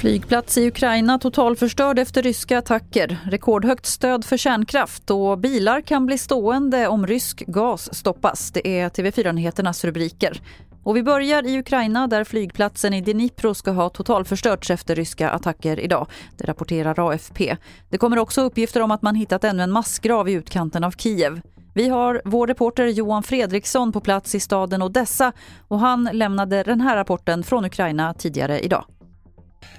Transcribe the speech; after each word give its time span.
Flygplats 0.00 0.58
i 0.58 0.66
Ukraina 0.66 1.18
totalförstörd 1.18 1.98
efter 1.98 2.22
ryska 2.22 2.58
attacker. 2.58 3.18
Rekordhögt 3.30 3.86
stöd 3.86 4.24
för 4.24 4.36
kärnkraft 4.36 5.10
och 5.10 5.38
bilar 5.38 5.80
kan 5.80 6.06
bli 6.06 6.18
stående 6.18 6.88
om 6.88 7.06
rysk 7.06 7.42
gas 7.46 7.94
stoppas. 7.94 8.50
Det 8.50 8.68
är 8.68 8.88
TV4-nyheternas 8.88 9.84
rubriker. 9.84 10.40
Och 10.82 10.96
vi 10.96 11.02
börjar 11.02 11.46
i 11.46 11.58
Ukraina 11.58 12.06
där 12.06 12.24
flygplatsen 12.24 12.94
i 12.94 13.00
Dnipro 13.00 13.54
ska 13.54 13.70
ha 13.70 13.88
totalförstörts 13.88 14.70
efter 14.70 14.94
ryska 14.94 15.30
attacker 15.30 15.80
idag. 15.80 16.06
Det 16.36 16.44
rapporterar 16.44 17.10
AFP. 17.10 17.56
Det 17.88 17.98
kommer 17.98 18.18
också 18.18 18.42
uppgifter 18.42 18.80
om 18.80 18.90
att 18.90 19.02
man 19.02 19.14
hittat 19.14 19.44
ännu 19.44 19.62
en 19.62 19.72
massgrav 19.72 20.28
i 20.28 20.32
utkanten 20.32 20.84
av 20.84 20.90
Kiev. 20.90 21.40
Vi 21.74 21.88
har 21.88 22.22
vår 22.24 22.46
reporter 22.46 22.86
Johan 22.86 23.22
Fredriksson 23.22 23.92
på 23.92 24.00
plats 24.00 24.34
i 24.34 24.40
staden 24.40 24.82
Odessa 24.82 25.32
och 25.68 25.78
han 25.78 26.08
lämnade 26.12 26.62
den 26.62 26.80
här 26.80 26.96
rapporten 26.96 27.42
från 27.42 27.64
Ukraina 27.64 28.14
tidigare 28.14 28.60
idag. 28.60 28.84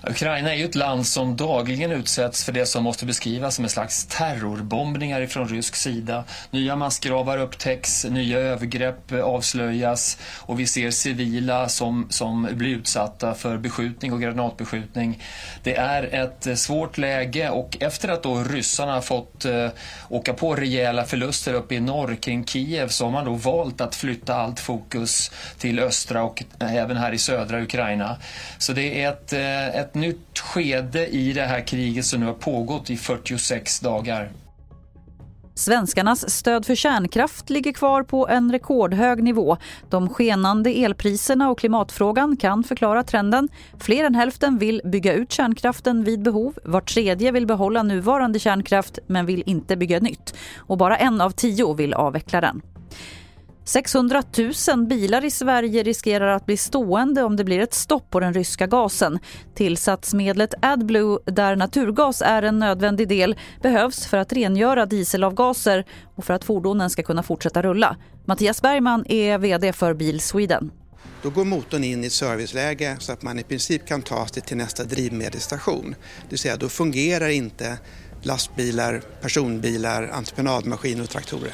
Ukraina 0.07 0.53
är 0.53 0.57
ju 0.57 0.65
ett 0.65 0.75
land 0.75 1.07
som 1.07 1.35
dagligen 1.35 1.91
utsätts 1.91 2.43
för 2.43 2.51
det 2.51 2.65
som 2.65 2.83
måste 2.83 3.05
beskrivas 3.05 3.55
som 3.55 3.63
en 3.63 3.69
slags 3.69 4.05
terrorbombningar 4.05 5.25
från 5.25 5.47
rysk 5.47 5.75
sida. 5.75 6.23
Nya 6.51 6.75
massgravar 6.75 7.37
upptäcks, 7.37 8.05
nya 8.05 8.39
övergrepp 8.39 9.11
avslöjas 9.11 10.17
och 10.37 10.59
vi 10.59 10.67
ser 10.67 10.91
civila 10.91 11.69
som, 11.69 12.07
som 12.09 12.47
blir 12.51 12.75
utsatta 12.75 13.33
för 13.33 13.57
beskjutning 13.57 14.13
och 14.13 14.21
granatbeskjutning. 14.21 15.23
Det 15.63 15.75
är 15.75 16.03
ett 16.03 16.59
svårt 16.59 16.97
läge 16.97 17.49
och 17.49 17.77
efter 17.79 18.09
att 18.09 18.23
då 18.23 18.43
ryssarna 18.43 19.01
fått 19.01 19.45
eh, 19.45 19.69
åka 20.09 20.33
på 20.33 20.55
rejäla 20.55 21.03
förluster 21.03 21.53
uppe 21.53 21.75
i 21.75 21.79
norr 21.79 22.15
kring 22.15 22.45
Kiev 22.45 22.87
så 22.87 23.05
har 23.05 23.11
man 23.11 23.25
då 23.25 23.33
valt 23.33 23.81
att 23.81 23.95
flytta 23.95 24.35
allt 24.35 24.59
fokus 24.59 25.31
till 25.57 25.79
östra 25.79 26.23
och 26.23 26.43
även 26.59 26.97
här 26.97 27.11
i 27.11 27.17
södra 27.17 27.61
Ukraina. 27.61 28.17
Så 28.57 28.73
det 28.73 29.03
är 29.03 29.09
ett, 29.09 29.33
eh, 29.33 29.67
ett 29.67 29.90
ett 29.91 29.95
nytt 29.95 30.39
skede 30.39 31.07
i 31.07 31.33
det 31.33 31.41
här 31.41 31.67
kriget 31.67 32.05
som 32.05 32.19
nu 32.19 32.25
har 32.25 32.33
pågått 32.33 32.89
i 32.89 32.97
46 32.97 33.79
dagar. 33.79 34.29
Svenskarnas 35.55 36.29
stöd 36.29 36.65
för 36.65 36.75
kärnkraft 36.75 37.49
ligger 37.49 37.71
kvar 37.71 38.03
på 38.03 38.27
en 38.27 38.51
rekordhög 38.51 39.23
nivå. 39.23 39.57
De 39.89 40.09
skenande 40.09 40.69
elpriserna 40.69 41.49
och 41.49 41.59
klimatfrågan 41.59 42.37
kan 42.37 42.63
förklara 42.63 43.03
trenden. 43.03 43.49
Fler 43.79 44.03
än 44.03 44.15
hälften 44.15 44.57
vill 44.57 44.81
bygga 44.85 45.13
ut 45.13 45.31
kärnkraften 45.31 46.03
vid 46.03 46.21
behov. 46.21 46.57
Var 46.63 46.81
tredje 46.81 47.31
vill 47.31 47.47
behålla 47.47 47.83
nuvarande 47.83 48.39
kärnkraft 48.39 48.99
men 49.07 49.25
vill 49.25 49.43
inte 49.45 49.77
bygga 49.77 49.99
nytt. 49.99 50.33
Och 50.57 50.77
bara 50.77 50.97
en 50.97 51.21
av 51.21 51.31
tio 51.31 51.73
vill 51.73 51.93
avveckla 51.93 52.41
den. 52.41 52.61
600 53.65 54.23
000 54.67 54.87
bilar 54.87 55.25
i 55.25 55.31
Sverige 55.31 55.83
riskerar 55.83 56.27
att 56.27 56.45
bli 56.45 56.57
stående 56.57 57.23
om 57.23 57.35
det 57.35 57.43
blir 57.43 57.59
ett 57.59 57.73
stopp 57.73 58.09
på 58.09 58.19
den 58.19 58.33
ryska 58.33 58.67
gasen. 58.67 59.19
Tillsatsmedlet 59.55 60.53
AdBlue, 60.61 61.19
där 61.25 61.55
naturgas 61.55 62.21
är 62.21 62.43
en 62.43 62.59
nödvändig 62.59 63.07
del, 63.07 63.35
behövs 63.61 64.05
för 64.05 64.17
att 64.17 64.33
rengöra 64.33 64.85
dieselavgaser 64.85 65.85
och 66.15 66.25
för 66.25 66.33
att 66.33 66.43
fordonen 66.43 66.89
ska 66.89 67.03
kunna 67.03 67.23
fortsätta 67.23 67.61
rulla. 67.61 67.97
Mattias 68.25 68.61
Bergman 68.61 69.05
är 69.09 69.37
vd 69.37 69.73
för 69.73 69.93
Bil 69.93 70.19
Sweden. 70.19 70.71
Då 71.23 71.29
går 71.29 71.45
motorn 71.45 71.83
in 71.83 72.03
i 72.03 72.07
ett 72.07 72.13
serviceläge 72.13 72.97
så 72.99 73.11
att 73.11 73.21
man 73.21 73.39
i 73.39 73.43
princip 73.43 73.85
kan 73.85 74.01
ta 74.01 74.27
sig 74.27 74.43
till 74.43 74.57
nästa 74.57 74.83
drivmedelsstation. 74.83 75.95
Det 76.21 76.29
vill 76.29 76.39
säga, 76.39 76.57
då 76.57 76.69
fungerar 76.69 77.29
inte 77.29 77.77
lastbilar, 78.21 79.01
personbilar, 79.21 80.09
entreprenadmaskiner 80.13 81.03
och 81.03 81.09
traktorer. 81.09 81.53